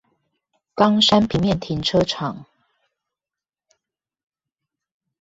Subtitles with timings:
[0.77, 2.47] 岡山平面停車場